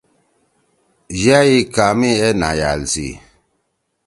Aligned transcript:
یأ 1.23 1.39
ئی 1.49 1.57
کامے 1.75 2.11
اے 2.21 2.29
نھأیأل 2.39 2.81
سی 2.91 3.07